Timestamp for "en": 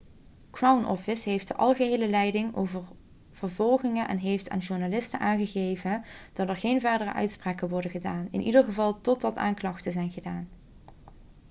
4.07-4.17